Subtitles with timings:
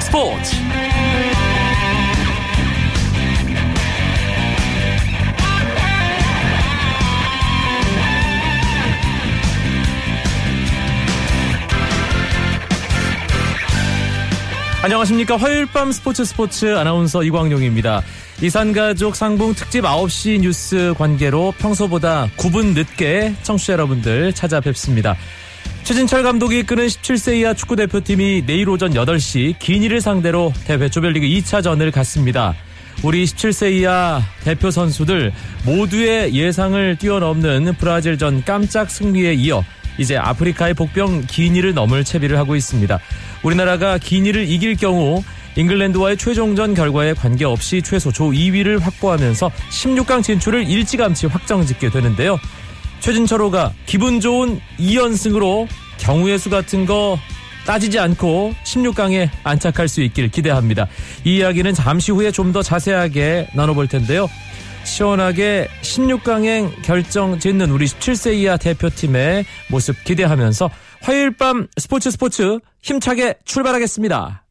[0.00, 0.56] 스포츠
[14.80, 18.02] 안녕하십니까 화요일 밤 스포츠 스포츠 아나운서 이광용입니다.
[18.40, 25.16] 이산가족 상봉 특집 9시 뉴스 관계로 평소보다 9분 늦게 청취자 여러분들 찾아뵙습니다.
[25.88, 31.90] 최진철 감독이 이끄는 17세 이하 축구 대표팀이 내일 오전 8시 기니를 상대로 대회 조별리그 2차전을
[31.92, 32.54] 갖습니다.
[33.02, 35.32] 우리 17세 이하 대표 선수들
[35.64, 39.64] 모두의 예상을 뛰어넘는 브라질전 깜짝 승리에 이어
[39.96, 42.98] 이제 아프리카의 복병 기니를 넘을 채비를 하고 있습니다.
[43.42, 45.24] 우리나라가 기니를 이길 경우
[45.56, 52.38] 잉글랜드와의 최종전 결과에 관계없이 최소 조 2위를 확보하면서 16강 진출을 일찌감치 확정짓게 되는데요.
[53.00, 55.66] 최진철호가 기분 좋은 2연승으로
[55.98, 57.18] 경우의 수 같은 거
[57.66, 60.86] 따지지 않고 16강에 안착할 수 있길 기대합니다.
[61.24, 64.26] 이 이야기는 잠시 후에 좀 더 자세하게 나눠볼 텐데요.
[64.84, 70.70] 시원하게 16강행 결정 짓는 우리 17세 이하 대표팀의 모습 기대하면서
[71.02, 74.47] 화요일 밤 스포츠 스포츠 힘차게 출발하겠습니다.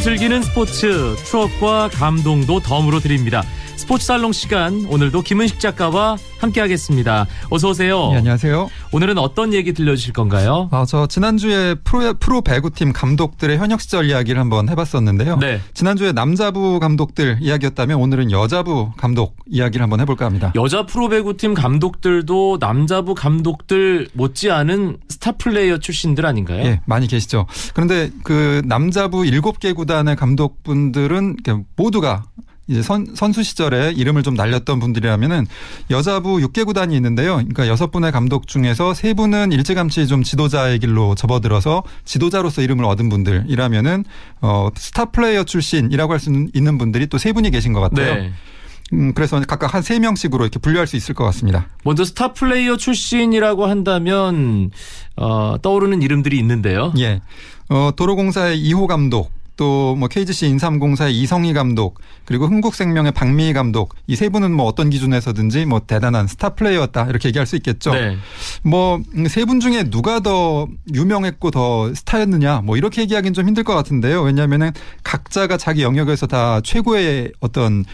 [0.00, 3.42] 즐기는 스포츠 추억과 감동도 덤으로 드립니다.
[3.86, 7.28] 스포츠 살롱 시간 오늘도 김은식 작가와 함께하겠습니다.
[7.50, 8.08] 어서 오세요.
[8.10, 8.68] 네, 안녕하세요.
[8.90, 10.68] 오늘은 어떤 얘기 들려주실 건가요?
[10.72, 15.36] 아, 저 지난주에 프로 프로 배구팀 감독들의 현역 시절 이야기를 한번 해봤었는데요.
[15.36, 15.60] 네.
[15.72, 20.52] 지난주에 남자부 감독들 이야기였다면 오늘은 여자부 감독 이야기를 한번 해볼까 합니다.
[20.56, 26.64] 여자 프로 배구팀 감독들도 남자부 감독들 못지않은 스타 플레이어 출신들 아닌가요?
[26.64, 27.46] 예, 많이 계시죠.
[27.72, 31.36] 그런데 그 남자부 7개 구단의 감독분들은
[31.76, 32.24] 모두가
[32.68, 35.46] 이제 선, 선수 시절에 이름을 좀 날렸던 분들이라면은
[35.90, 37.36] 여자부 6개 구단이 있는데요.
[37.36, 43.08] 그러니까 여섯 분의 감독 중에서 세 분은 일찌감치 좀 지도자의 길로 접어들어서 지도자로서 이름을 얻은
[43.08, 44.04] 분들이라면은
[44.40, 48.14] 어 스타 플레이어 출신이라고 할 수 있는 분들이 또 세 분이 계신 것 같아요.
[48.14, 48.32] 네.
[48.92, 51.68] 음, 그래서 각각 한 세 명씩으로 이렇게 분류할 수 있을 것 같습니다.
[51.84, 54.70] 먼저 스타 플레이어 출신이라고 한다면
[55.16, 56.92] 어, 떠오르는 이름들이 있는데요.
[56.98, 57.20] 예.
[57.68, 64.28] 어, 도로공사의 이호 감독, 또뭐 KGC 인삼공사의 이성희 감독 그리고 흥국생명의 박미희 감독 이 세
[64.30, 67.92] 분은 뭐 어떤 기준에서든지 뭐 대단한 스타 플레이였다 이렇게 얘기할 수 있겠죠.
[67.92, 68.16] 네.
[68.62, 74.22] 뭐세 분 중에 누가 더 유명했고 더 스타였느냐 뭐 이렇게 얘기하기는 좀 힘들 것 같은데요.
[74.22, 74.72] 왜냐하면은
[75.02, 77.86] 각자가 자기 영역에서 다 최고의 어떤 그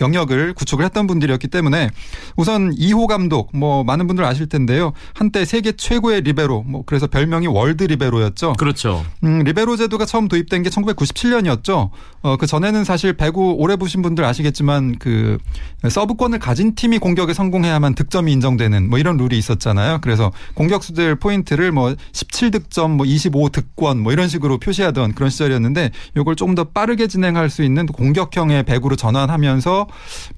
[0.00, 1.90] 영역을 구축을 했던 분들이었기 때문에
[2.36, 4.92] 우선 이호 감독 뭐 많은 분들 아실 텐데요.
[5.14, 8.54] 한때 세계 최고의 리베로 뭐 그래서 별명이 월드 리베로였죠.
[8.54, 9.04] 그렇죠.
[9.24, 11.90] 음, 리베로 제도가 처음 도입된 게 1997년이었죠.
[12.22, 15.38] 어, 그 전에는 사실 배구 오래 보신 분들 아시겠지만 그
[15.88, 19.98] 서브권을 가진 팀이 공격에 성공해야만 득점이 인정되는 뭐 이런 룰이 있었잖아요.
[20.02, 26.54] 그래서 공격수들 포인트를 뭐 17득점, 뭐 25득권 뭐 이런 식으로 표시하던 그런 시절이었는데 이걸 조금
[26.54, 29.86] 더 빠르게 진행할 수 있는 공격형의 배구로 전환하면서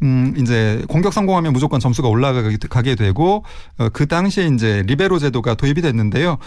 [0.02, 3.44] 음, 이제 공격 성공하면 무조건 점수가 올라가게 되고
[3.78, 6.38] 어, 그 당시에 이제 리베로 제도가 도입이 됐는데요.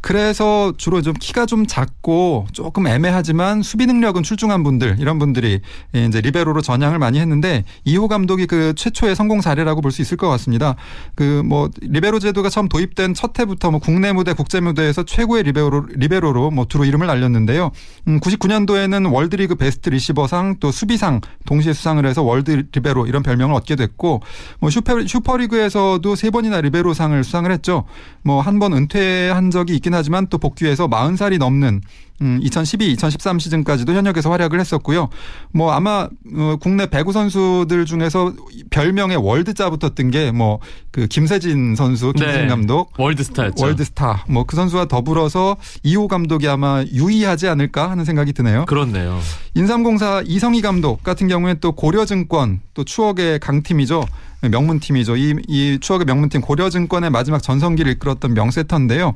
[0.00, 5.60] 그래서 주로 좀 키가 좀 작고 조금 애매하지만 수비 능력은 출중한 분들 이런 분들이
[5.92, 10.28] 이제 리베로로 전향을 많이 했는데 이호 감독이 그 최초의 성공 사례라고 볼 수 있을 것
[10.28, 10.74] 같습니다.
[11.14, 15.86] 그 뭐 리베로 제도가 처음 도입된 첫 해부터 뭐 국내 무대 국제 무대에서 최고의 리베로
[15.94, 17.70] 리베로로 뭐 두루 이름을 날렸는데요.
[18.08, 23.76] 음 99년도에는 월드리그 베스트 리시버상 또 수비상 동시에 수상을 해서 월드 리베로 이런 별명을 얻게
[23.76, 24.22] 됐고
[24.60, 27.84] 뭐 슈퍼 슈퍼리그에서도 세 번이나 리베로상을 수상을 했죠.
[28.22, 31.80] 뭐 한 번 은퇴한 적이 있긴 하지만 또 복귀해서 40살이 넘는
[32.22, 35.10] 음, 2012, 2013 시즌까지도 현역에서 활약을 했었고요.
[35.52, 38.32] 뭐 아마 어, 국내 배구 선수들 중에서
[38.70, 40.58] 별명에 월드자 붙었던 게 뭐
[40.92, 42.46] 그 김세진 선수, 김세진 네.
[42.48, 43.64] 감독, 월드스타였죠.
[43.64, 44.26] 월드스타.
[44.28, 48.66] 뭐 그 선수와 더불어서 이호 감독이 아마 유의하지 않을까 하는 생각이 드네요.
[48.66, 49.18] 그렇네요.
[49.54, 54.04] 인삼공사 이성희 감독 같은 경우에 또 고려증권 또 추억의 강팀이죠.
[54.42, 55.16] 명문팀이죠.
[55.16, 59.14] 이, 이 추억의 명문팀 고려증권의 마지막 전성기를 이끌었던 명세터인데요.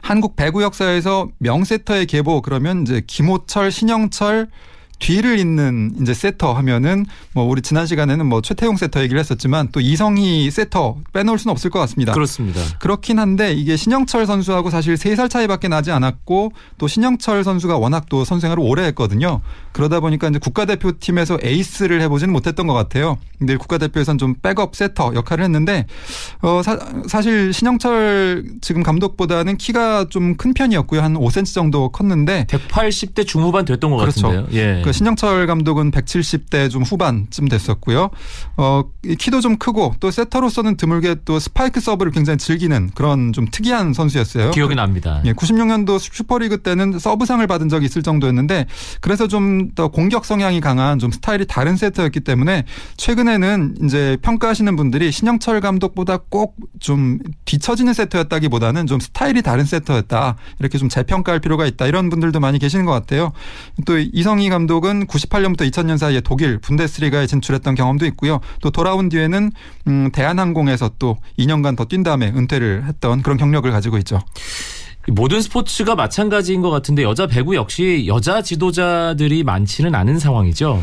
[0.00, 4.48] 한국 배구 역사에서 명세터의 계보 그러면 이제 김호철, 신영철
[5.02, 7.04] 뒤를 잇는 이제 세터 하면은
[7.34, 11.70] 뭐 우리 지난 시간에는 뭐 최태용 세터 얘기를 했었지만 또 이성희 세터 빼놓을 수는 없을
[11.70, 12.12] 것 같습니다.
[12.12, 12.60] 그렇습니다.
[12.78, 18.06] 그렇긴 한데 이게 신영철 선수하고 사실 세 살 차이밖에 나지 않았고 또 신영철 선수가 워낙
[18.08, 19.40] 또 선생활을 오래 했거든요.
[19.72, 23.18] 그러다 보니까 이제 국가대표팀에서 에이스를 해보지는 못했던 것 같아요.
[23.38, 25.86] 근데 국가대표에서는 좀 백업 세터 역할을 했는데
[26.40, 31.02] 어 사, 실 신영철 지금 감독보다는 키가 좀 큰 편이었고요.
[31.02, 34.28] 한 5cm 정도 컸는데 180대 중후반 됐던 것 그렇죠.
[34.28, 34.48] 같은데요.
[34.78, 34.82] 예.
[34.82, 38.10] 그그 신영철 감독은 170대 좀 후반쯤 됐었고요.
[38.58, 38.82] 어,
[39.18, 44.50] 키도 좀 크고 또 세터로서는 드물게 또 스파이크 서브를 굉장히 즐기는 그런 좀 특이한 선수였어요.
[44.50, 45.22] 기억이 납니다.
[45.24, 48.66] 예, 96년도 슈퍼리그 때는 서브상을 받은 적이 있을 정도였는데
[49.00, 52.64] 그래서 좀 더 공격 성향이 강한 좀 스타일이 다른 세터였기 때문에
[52.96, 60.76] 최근에는 이제 평가하시는 분들이 신영철 감독보다 꼭 좀 뒤처지는 세터였다기보다는 좀 스타일이 다른 세터였다 이렇게
[60.78, 63.32] 좀 재평가할 필요가 있다 이런 분들도 많이 계시는 것 같아요.
[63.86, 68.40] 또 이성희 감독 은 98년부터 2000년 사이에 독일 분데스리가에 진출했던 경험도 있고요.
[68.60, 69.50] 또 돌아온 뒤에는
[69.88, 74.18] 음, 대한항공에서 또 2년간 더 뛴 다음에 은퇴를 했던 그런 경력을 가지고 있죠.
[75.08, 80.80] 모든 스포츠가 마찬가지인 것 같은데 여자 배구 역시 여자 지도자들이 많지는 않은 상황이죠.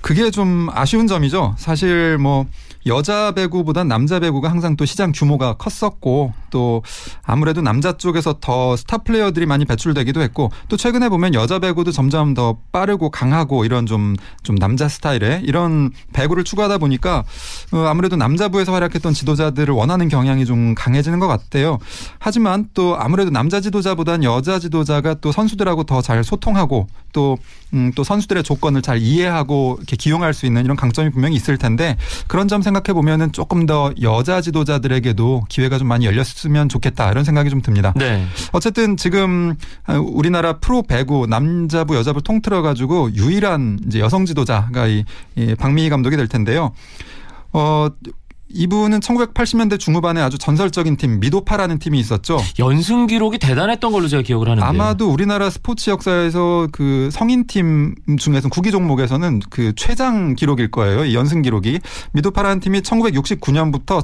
[0.00, 1.54] 그게 좀 아쉬운 점이죠.
[1.58, 2.46] 사실 뭐
[2.86, 6.82] 여자 배구보단 남자 배구가 항상 또 시장 규모가 컸었고 또
[7.22, 12.32] 아무래도 남자 쪽에서 더 스타 플레이어들이 많이 배출되기도 했고 또 최근에 보면 여자 배구도 점점
[12.32, 17.24] 더 빠르고 강하고 이런 좀, 좀 남자 스타일의 이런 배구를 추구하다 보니까
[17.72, 21.78] 어, 아무래도 남자부에서 활약했던 지도자들을 원하는 경향이 좀 강해지는 것 같아요.
[22.18, 27.36] 하지만 또 아무래도 남자 지도자보단 여자 지도자가 또 선수들하고 더 잘 소통하고 또,
[27.74, 31.96] 음, 또 선수들의 조건을 잘 이해하고 이렇게 기용할 수 있는 이런 강점이 분명히 있을 텐데
[32.26, 37.48] 그런 점 생각해 보면은 조금 더 여자 지도자들에게도 기회가 좀 많이 열렸으면 좋겠다 이런 생각이
[37.48, 37.94] 좀 듭니다.
[37.96, 38.26] 네.
[38.52, 39.54] 어쨌든 지금
[40.12, 45.04] 우리나라 프로 배구 남자부 여자부 통틀어 가지고 유일한 이제 여성 지도자가 이,
[45.36, 46.72] 이 박미희 감독이 될 텐데요.
[47.52, 47.88] 어
[48.50, 52.38] 이분은 1980년대 중후반에 아주 전설적인 팀 미도파라는 팀이 있었죠.
[52.58, 58.48] 연승 기록이 대단했던 걸로 제가 기억을 하는데 아마도 우리나라 스포츠 역사에서 그 성인 팀 중에서
[58.48, 61.04] 구기 종목에서는 그 최장 기록일 거예요.
[61.04, 61.80] 이 연승 기록이
[62.12, 64.02] 미도파라는 팀이 1969년부터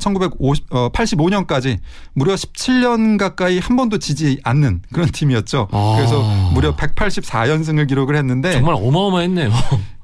[0.70, 1.78] 1985년까지
[2.12, 5.68] 무려 17년 가까이 한 번도 지지 않는 그런 팀이었죠.
[5.70, 5.94] 아.
[5.96, 9.50] 그래서 무려 184연승을 기록을 했는데 정말 어마어마했네요.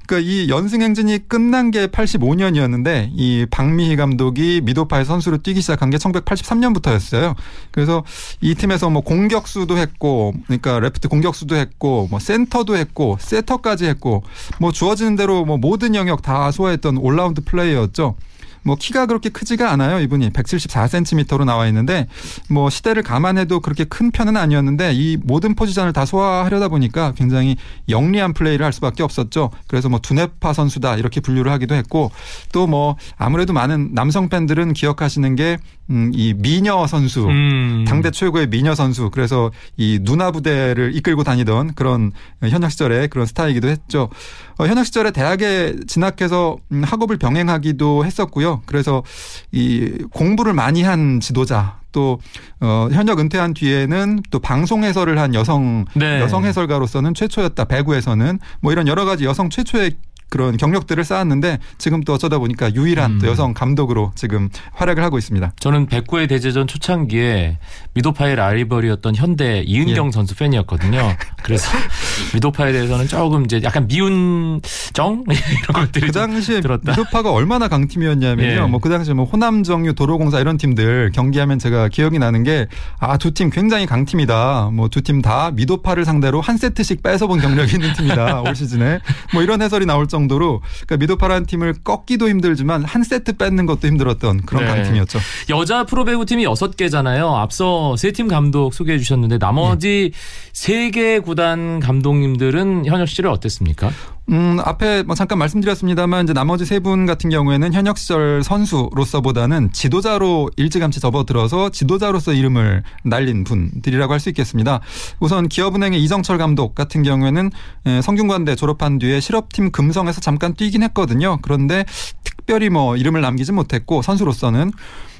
[0.05, 5.97] 그러니까 이 연승 행진이 끝난 게 85년이었는데 이 박미희 감독이 미도파의 선수로 뛰기 시작한 게
[5.97, 7.35] 1983년부터였어요.
[7.71, 8.03] 그래서
[8.41, 14.23] 이 팀에서 뭐 공격수도 했고, 그러니까 레프트 공격수도 했고, 뭐 센터도 했고, 세터까지 했고,
[14.59, 18.15] 뭐 주어지는 대로 뭐 모든 영역 다 소화했던 올라운드 플레이어였죠.
[18.63, 19.99] 뭐 키가 그렇게 크지가 않아요.
[19.99, 22.07] 이분이 174cm로 나와 있는데
[22.49, 27.57] 뭐 시대를 감안해도 그렇게 큰 편은 아니었는데 이 모든 포지션을 다 소화하려다 보니까 굉장히
[27.89, 29.51] 영리한 플레이를 할 수밖에 없었죠.
[29.67, 32.11] 그래서 뭐 두뇌파 선수다 이렇게 분류를 하기도 했고
[32.51, 35.57] 또 뭐 아무래도 많은 남성 팬들은 기억하시는 게
[35.91, 37.83] 음, 이 미녀 선수, 음.
[37.85, 39.09] 당대 최고의 미녀 선수.
[39.11, 42.11] 그래서 이 누나 부대를 이끌고 다니던 그런
[42.41, 44.09] 현역 시절의 그런 스타이기도 했죠.
[44.57, 48.61] 어, 현역 시절에 대학에 진학해서 음, 학업을 병행하기도 했었고요.
[48.65, 49.03] 그래서
[49.51, 52.19] 이 공부를 많이 한 지도자 또
[52.61, 56.21] 어, 현역 은퇴한 뒤에는 또 방송 해설을 한 여성 네.
[56.21, 59.97] 여성 해설가로서는 최초였다 배구에서는 뭐 이런 여러 가지 여성 최초의
[60.31, 63.19] 그런 경력들을 쌓았는데 지금 또 어쩌다 보니까 유일한 음.
[63.19, 65.51] 또 여성 감독으로 지금 활약을 하고 있습니다.
[65.59, 67.57] 저는 백구의 대제전 초창기에
[67.93, 70.11] 미도파의 라이벌이었던 현대 이은경 예.
[70.11, 71.15] 선수 팬이었거든요.
[71.43, 71.69] 그래서
[72.33, 74.61] 미도파에 대해서는 조금 이제 약간 미운
[74.93, 76.91] 정 이런 것들이 그 당시에 들었다.
[76.91, 78.49] 미도파가 얼마나 강팀이었냐면요.
[78.49, 78.59] 예.
[78.67, 82.67] 뭐그 당시에 뭐 호남 정유 도로공사 이런 팀들 경기하면 제가 기억이 나는 게
[82.99, 84.69] 아 두 팀 굉장히 강팀이다.
[84.71, 88.99] 뭐 두 팀 다 미도파를 상대로 한 세트씩 뺏어본 경력이 있는 팀이다 올 시즌에
[89.33, 90.20] 뭐 이런 해설이 나올 정도.
[90.21, 94.71] 정도로 그러니까 미도파라는 팀을 꺾기도 힘들지만 한 세트 뺏는 것도 힘들었던 그런 네.
[94.71, 95.19] 강팀이었죠.
[95.49, 97.33] 여자 프로배구 팀이 6개잖아요.
[97.35, 100.11] 앞서 세 팀 감독 소개해 주셨는데 나머지
[100.53, 103.89] 세개 구단 감독님들은 현역 시절에 어땠습니까?
[104.29, 110.49] 음, 앞에 뭐 잠깐 말씀드렸습니다만 이제 나머지 세 분 같은 경우에는 현역 시절 선수로서보다는 지도자로
[110.55, 114.79] 일찌감치 접어들어서 지도자로서 이름을 날린 분들이라고 할 수 있겠습니다.
[115.19, 117.49] 우선 기업은행의 이정철 감독 같은 경우에는
[117.87, 121.39] 예, 성균관대 졸업한 뒤에 실업팀 금성에서 잠깐 뛰긴 했거든요.
[121.41, 121.83] 그런데
[122.23, 124.71] 특별히 뭐 이름을 남기지 못했고 선수로서는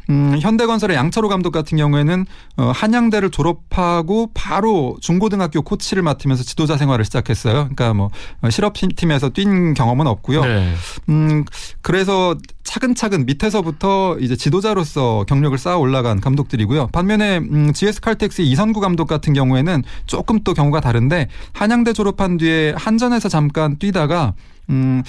[0.09, 2.25] 음, 현대건설의 양철호 감독 같은 경우에는
[2.57, 7.53] 어, 한양대를 졸업하고 바로 중고등학교 코치를 맡으면서 지도자 생활을 시작했어요.
[7.53, 8.09] 그러니까 뭐
[8.41, 10.43] 어, 실업팀에서 뛴 경험은 없고요.
[10.43, 10.73] 네.
[11.09, 11.45] 음,
[11.81, 16.87] 그래서 차근차근 밑에서부터 이제 지도자로서 경력을 쌓아 올라간 감독들이고요.
[16.87, 22.73] 반면에 음, GS 칼텍스 이선구 감독 같은 경우에는 조금 또 경우가 다른데 한양대 졸업한 뒤에
[22.77, 24.33] 한전에서 잠깐 뛰다가
[24.69, 25.03] 음,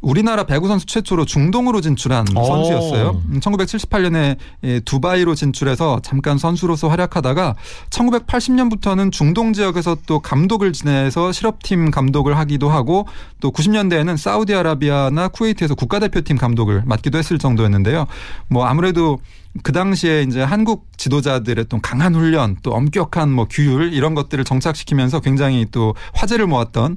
[0.00, 2.44] 우리나라 배구 선수 최초로 중동으로 진출한 오.
[2.44, 3.22] 선수였어요.
[3.40, 7.54] 1978년에 음, 두바이로 진출해서 잠깐 선수로서 활약하다가
[7.90, 13.06] 1980년부터는 중동 지역에서 또 감독을 지내서 실업팀 감독을 하기도 하고
[13.40, 18.06] 또 90년대에는 사우디아라비아나 쿠웨이트에서 국가대표팀 감독을 맡기도 했을 정도였는데요.
[18.48, 19.20] 뭐 아무래도
[19.62, 25.20] 그 당시에 이제 한국 지도자들의 또 강한 훈련 또 엄격한 뭐 규율 이런 것들을 정착시키면서
[25.20, 26.96] 굉장히 또 화제를 모았던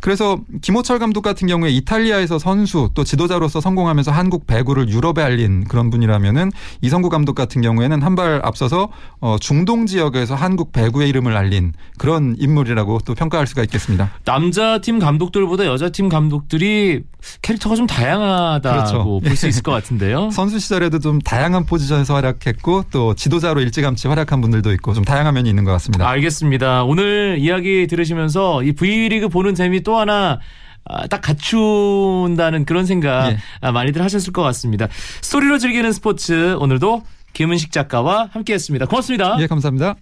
[0.00, 5.90] 그래서 김호철 감독 같은 경우에 이탈리아에서 선수 또 지도자로서 성공하면서 한국 배구를 유럽에 알린 그런
[5.90, 8.90] 분이라면은 이성구 감독 같은 경우에는 한 발 앞서서
[9.20, 14.10] 어 중동 지역에서 한국 배구의 이름을 알린 그런 인물이라고 또 평가할 수가 있겠습니다.
[14.26, 17.04] 남자 팀 감독들보다 여자 팀 감독들이
[17.40, 19.20] 캐릭터가 좀 다양하다고 그렇죠.
[19.20, 20.30] 볼수 있을 것 같은데요.
[20.32, 25.34] 선수 시절에도 좀 다양한 포지션 에서 활약했고 또 지도자로 일찌감치 활약한 분들도 있고 좀 다양한
[25.34, 26.08] 면이 있는 것 같습니다.
[26.08, 26.84] 알겠습니다.
[26.84, 30.40] 오늘 이야기 들으시면서 이 V리그 보는 재미 또 하나
[30.84, 33.38] 아, 딱 갖춘다는 그런 생각 예.
[33.60, 34.88] 아, 많이들 하셨을 것 같습니다.
[35.20, 38.86] 스토리로 즐기는 스포츠 오늘도 김은식 작가와 함께했습니다.
[38.86, 39.36] 고맙습니다.
[39.40, 39.96] 예, 감사합니다.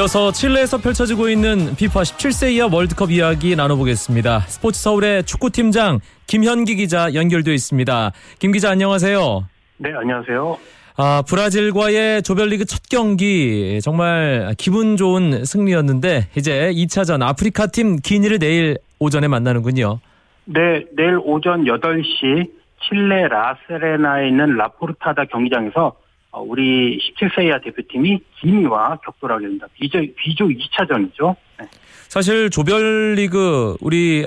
[0.00, 4.40] 이어서 칠레에서 펼쳐지고 있는 피파 17세 이하 월드컵 이야기 나눠보겠습니다.
[4.40, 8.12] 스포츠 서울의 축구팀장 김현기 기자 연결되어 있습니다.
[8.38, 9.44] 김 기자 안녕하세요.
[9.76, 10.56] 네, 안녕하세요.
[10.96, 18.78] 아, 브라질과의 조별리그 첫 경기 정말 기분 좋은 승리였는데 이제 2차전 아프리카 팀 기니를 내일
[19.00, 20.00] 오전에 만나는군요.
[20.46, 22.50] 네, 내일 오전 8시
[22.88, 25.92] 칠레 라세레나에 있는 라포르타다 경기장에서 어,
[26.38, 29.66] 우리 17세 이하 대표팀이 기니와 격돌하게 됩니다.
[29.74, 31.34] 비조, 비조 2차전이죠.
[31.58, 31.66] 네.
[32.08, 34.26] 사실 조별리그 우리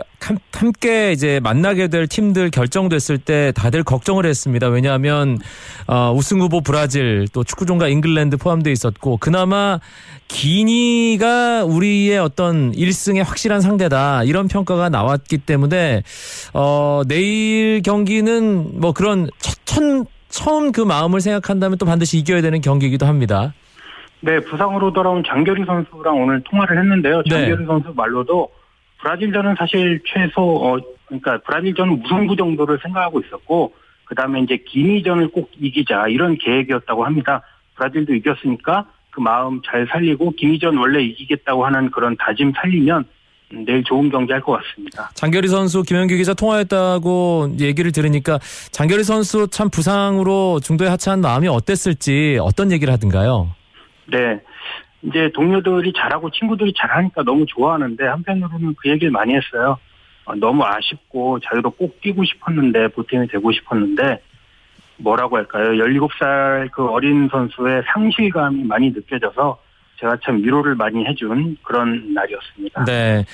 [0.54, 4.68] 함께 이제 만나게 될 팀들 결정됐을 때 다들 걱정을 했습니다.
[4.70, 5.38] 왜냐하면
[5.88, 9.80] 어, 우승 후보 브라질 또 축구 종가 잉글랜드 포함되어 있었고 그나마
[10.30, 16.04] 기니가 우리의 어떤 1승의 확실한 상대다 이런 평가가 나왔기 때문에
[16.54, 22.60] 어, 내일 경기는 뭐 그런 첫, 첫 처음 그 마음을 생각한다면 또 반드시 이겨야 되는
[22.60, 23.54] 경기이기도 합니다.
[24.20, 27.22] 네, 부상으로 돌아온 장결희 선수랑 오늘 통화를 했는데요.
[27.22, 27.30] 네.
[27.30, 27.66] 장결희 네.
[27.68, 28.50] 선수 말로도
[29.00, 33.76] 브라질전은 사실 최소 어 그러니까 브라질전은 무승부 정도를 생각하고 있었고
[34.06, 37.44] 그다음에 이제 기니전을 꼭 이기자 이런 계획이었다고 합니다.
[37.76, 43.06] 브라질도 이겼으니까 그 마음 잘 살리고 기니전 원래 이기겠다고 하는 그런 다짐 살리면
[43.52, 45.12] 내일 좋은 경기 할 것 같습니다.
[45.14, 48.40] 장결희 선수 김현규 기자 통화했다고 얘기를 들으니까
[48.72, 53.52] 장결희 선수 참 부상으로 중도에 하차한 마음이 어땠을지 어떤 얘기를 하던가요?
[54.12, 54.40] 네.
[55.04, 59.78] 이제 동료들이 잘하고 친구들이 잘하니까 너무 좋아하는데 한편으로는 그 얘기를 많이 했어요.
[60.26, 64.22] 어, 너무 아쉽고 자기도 꼭 뛰고 싶었는데 보탬이 되고 싶었는데
[64.98, 65.72] 뭐라고 할까요?
[65.72, 69.58] 17살 그 어린 선수의 상실감이 많이 느껴져서
[70.00, 72.86] 제가 참 위로를 많이 해준 그런 날이었습니다.
[72.86, 73.26] 네.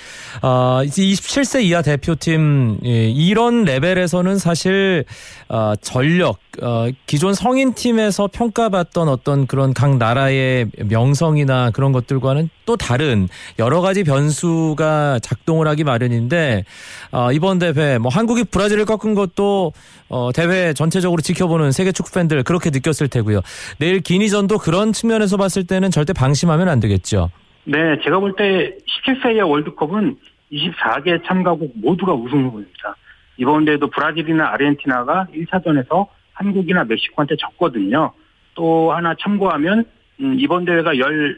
[0.42, 5.06] 어, 이제 27세 이하 대표팀, 예, 이런 레벨에서는 사실,
[5.48, 12.76] 어, 전력, 어, 기존 성인 팀에서 평가받던 어떤 그런 각 나라의 명성이나 그런 것들과는 또
[12.76, 16.66] 다른 여러 가지 변수가 작동을 하기 마련인데,
[17.12, 19.74] 어, 이번 대회, 뭐 한국이 브라질을 꺾은 것도,
[20.10, 23.42] 어, 대회 전체적으로 지켜보는 세계 축구 팬들 그렇게 느꼈을 테고요.
[23.78, 27.30] 내일 기니전도 그런 측면에서 봤을 때는 절대 방심 하면 안 되겠죠.
[27.66, 30.18] 네, 제가 볼 때 17세 이하 월드컵은
[30.52, 32.96] 24개 참가국 모두가 우승 후보입니다.
[33.38, 38.12] 이번 대회도 브라질이나 아르헨티나가 1차전에서 한국이나 멕시코한테 졌거든요.
[38.56, 39.86] 또 하나 참고하면
[40.22, 41.38] 음, 이번 대회가 열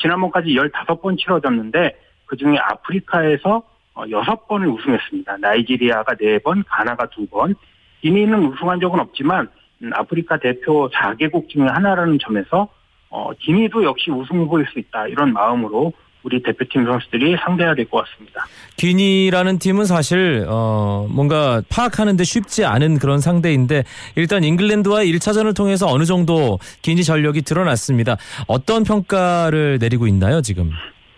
[0.00, 1.96] 지난번까지 15번 치러졌는데
[2.26, 3.62] 그중에 아프리카에서
[3.94, 5.36] 6번을 어, 우승했습니다.
[5.38, 7.54] 나이지리아가 4번, 가나가 2번.
[8.00, 9.48] 기니는 우승한 적은 없지만
[9.82, 12.68] 음, 아프리카 대표 4개국 중에 하나라는 점에서
[13.12, 15.92] 어, 기니도 역시 우승 후보일 수 있다 이런 마음으로
[16.24, 18.44] 우리 대표팀 선수들이 상대해야 될 것 같습니다.
[18.76, 23.82] 기니라는 팀은 사실 어 뭔가 파악하는데 쉽지 않은 그런 상대인데
[24.16, 28.16] 일단 잉글랜드와 1차전을 통해서 어느 정도 기니 전력이 드러났습니다.
[28.46, 30.70] 어떤 평가를 내리고 있나요 지금?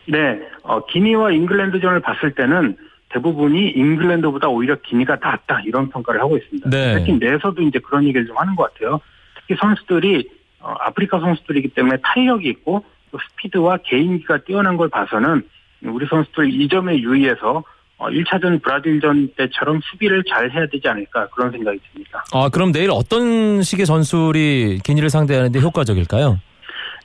[0.09, 2.77] 네, 어, 기니와 잉글랜드전을 봤을 때는
[3.11, 6.69] 대부분이 잉글랜드보다 오히려 기니가 낫다 이런 평가를 하고 있습니다.
[6.71, 6.95] 네.
[6.99, 9.01] 특히 내에서도 이제 그런 얘기를 좀 하는 것 같아요.
[9.39, 10.34] 특히 선수들이 어,
[10.65, 15.43] 아프리카 선수들이기 때문에 탄력이 있고 또 스피드와 개인기가 뛰어난 걸 봐서는
[15.85, 17.63] 우리 선수들 이 점에 유의해서
[17.99, 22.25] 1차전 어, 브라질전 때처럼 수비를 잘 해야 되지 않을까 그런 생각이 듭니다.
[22.33, 26.39] 아 그럼 내일 어떤 식의 전술이 기니를 상대하는데 효과적일까요?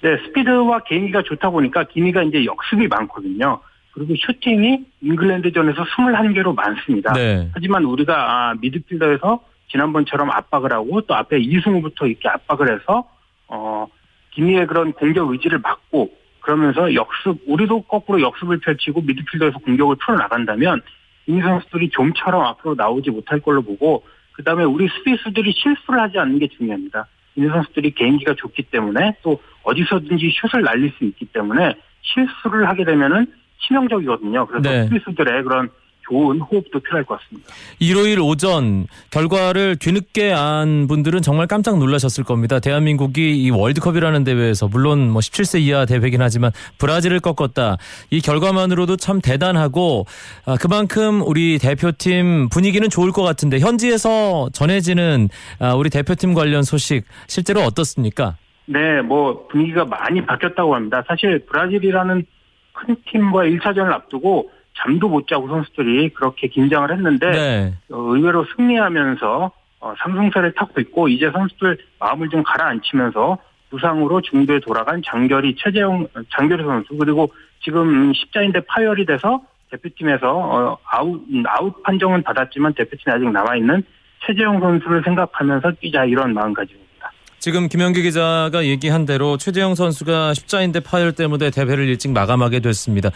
[0.01, 3.59] 네, 스피드와 개인기가 좋다 보니까 기니가 이제 역습이 많거든요.
[3.91, 7.13] 그리고 슈팅이 잉글랜드전에서 21개로 많습니다.
[7.13, 7.49] 네.
[7.53, 13.03] 하지만 우리가 아, 미드필더에서 지난번처럼 압박을 하고 또 앞에 이승우부터 이렇게 압박을 해서
[13.49, 13.87] 어
[14.31, 20.81] 기니의 그런 공격 의지를 막고 그러면서 역습 우리도 거꾸로 역습을 펼치고 미드필더에서 공격을 풀어 나간다면
[21.27, 26.39] 이 선수들이 좀처럼 앞으로 나오지 못할 걸로 보고 그 다음에 우리 수비수들이 실수를 하지 않는
[26.39, 27.07] 게 중요합니다.
[27.35, 33.27] 이 선수들이 개인기가 좋기 때문에 또 어디서든지 슛을 날릴 수 있기 때문에 실수를 하게 되면은
[33.61, 34.45] 치명적이거든요.
[34.47, 34.83] 그래서 네.
[34.85, 35.69] 수비수들의 그런
[36.09, 37.49] 좋은 호흡도 필요할 것 같습니다.
[37.79, 42.59] 일요일 오전 결과를 뒤늦게 안 분들은 정말 깜짝 놀라셨을 겁니다.
[42.59, 47.77] 대한민국이 이 월드컵이라는 대회에서 물론 뭐 17세 이하 대회긴 하지만 브라질을 꺾었다.
[48.09, 50.05] 이 결과만으로도 참 대단하고
[50.45, 57.05] 아, 그만큼 우리 대표팀 분위기는 좋을 것 같은데 현지에서 전해지는 아, 우리 대표팀 관련 소식
[57.27, 58.37] 실제로 어떻습니까?
[58.65, 61.03] 네, 뭐 분위기가 많이 바뀌었다고 합니다.
[61.07, 62.25] 사실 브라질이라는
[62.73, 67.73] 큰 팀과 1차전을 앞두고 잠도 못 자고 선수들이 그렇게 긴장을 했는데 네.
[67.91, 73.37] 어, 의외로 승리하면서 어, 상승세를 타고 있고 이제 선수들 마음을 좀 가라앉히면서
[73.69, 77.31] 부상으로 중도에 돌아간 장결희 최재영 장결희 선수 그리고
[77.63, 83.83] 지금 십자인대 파열이 돼서 대표팀에서 어, 아웃 아웃 판정은 받았지만 대표팀에 아직 남아 있는
[84.25, 86.78] 최재영 선수를 생각하면서 뛰자 이런 마음가짐입니다.
[87.39, 93.11] 지금 김현기 기자가 얘기한 대로 최재영 선수가 십자인대 파열 때문에 대회를 일찍 마감하게 됐습니다.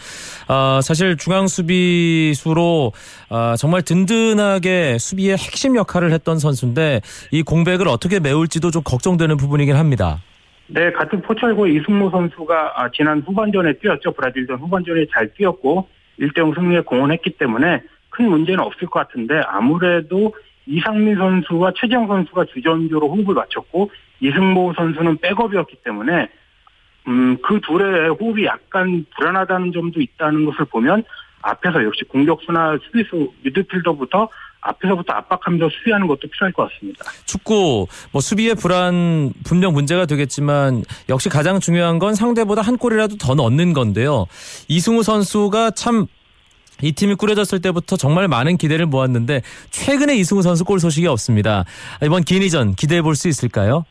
[0.48, 2.92] 아, 사실 중앙 수비수로
[3.28, 7.02] 아, 정말 든든하게 수비의 핵심 역할을 했던 선수인데
[7.32, 10.22] 이 공백을 어떻게 메울지도 좀 걱정되는 부분이긴 합니다.
[10.68, 14.12] 네, 같은 포철고 이승모 선수가 아, 지난 후반전에 뛰었죠.
[14.12, 15.86] 브라질전 후반전에 잘 뛰었고
[16.18, 20.32] 1대0 승리에 공헌했기 때문에 큰 문제는 없을 것 같은데 아무래도
[20.66, 23.90] 이상민 선수와 최재형 선수가 주전주로 호흡을 맞췄고
[24.20, 26.28] 이승모 선수는 백업이었기 때문에
[27.08, 31.04] 음, 그 둘의 호흡이 약간 불안하다는 점도 있다는 것을 보면
[31.42, 34.28] 앞에서 역시 공격수나 수비수 미드필더부터
[34.62, 37.04] 앞에서부터 압박하면서 수비하는 것도 필요할 것 같습니다.
[37.26, 43.34] 축구 뭐 수비의 불안 분명 문제가 되겠지만 역시 가장 중요한 건 상대보다 한 골이라도 더
[43.34, 44.24] 넣는 건데요.
[44.68, 46.06] 이승우 선수가 참
[46.82, 51.64] 이 팀이 꾸려졌을 때부터 정말 많은 기대를 모았는데 최근에 이승우 선수 골 소식이 없습니다.
[52.02, 53.84] 이번 기니전 기대해 볼 수 있을까요?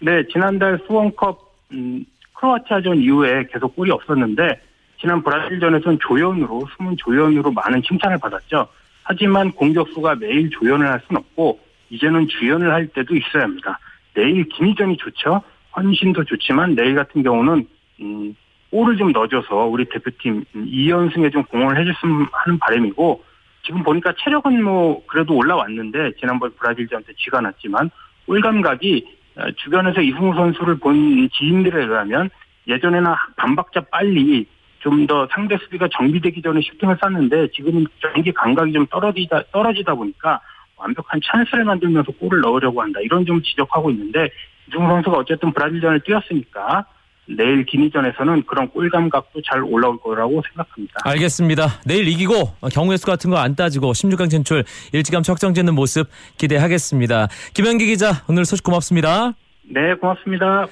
[0.00, 1.40] 네, 지난달 수원컵
[1.72, 4.60] 음, 크로아티아전 이후에 계속 골이 없었는데
[5.00, 8.68] 지난 브라질전에서는 조연으로 숨은 조연으로 많은 칭찬을 받았죠.
[9.02, 13.78] 하지만 공격수가 매일 조연을 할 수는 없고 이제는 주연을 할 때도 있어야 합니다.
[14.14, 15.42] 내일 김희전이 좋죠.
[15.76, 17.66] 헌신도 좋지만 내일 같은 경우는
[18.00, 18.34] 음,
[18.70, 23.24] 골을 좀 넣어줘서 우리 대표팀 2연승에 좀 공헌을 해줬으면 하는 바람이고
[23.64, 27.90] 지금 보니까 체력은 뭐 그래도 올라왔는데 지난번 브라질전 때 쥐가 났지만
[28.26, 29.15] 골 감각이 어,
[29.56, 32.30] 주변에서 이승우 선수를 본 지인들에 의하면
[32.68, 34.46] 예전에는 반박자 빨리
[34.80, 40.40] 좀 더 상대 수비가 정비되기 전에 슈팅을 쐈는데 지금은 경기 감각이 좀 떨어지다 떨어지다 보니까
[40.76, 43.00] 완벽한 찬스를 만들면서 골을 넣으려고 한다.
[43.02, 44.28] 이런 점 지적하고 있는데
[44.68, 46.86] 이승우 선수가 어쨌든 브라질전을 뛰었으니까
[47.28, 50.94] 내일 기니전에서는 그런 골 감각도 잘 올라올 거라고 생각합니다.
[51.04, 51.80] 알겠습니다.
[51.84, 56.08] 내일 이기고 경우의 수 같은 거 안 따지고 16강 진출 일찌감치 확정짓는 모습
[56.38, 57.28] 기대하겠습니다.
[57.54, 59.34] 김현기 기자 오늘 소식 고맙습니다.
[59.68, 60.66] 네, 고맙습니다.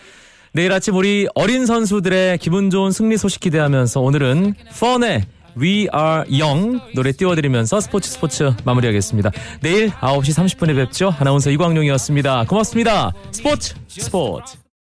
[0.53, 5.23] 내일 아침 우리 어린 선수들의 기분 좋은 승리 소식 기대하면서 오늘은 펀의
[5.61, 9.31] We Are Young 노래 띄워드리면서 스포츠 스포츠 마무리하겠습니다.
[9.63, 11.15] 내일 9시 30분에 뵙죠.
[11.19, 12.45] 아나운서 이광용이었습니다.
[12.49, 13.13] 고맙습니다.
[13.33, 14.64] 스포츠 스포츠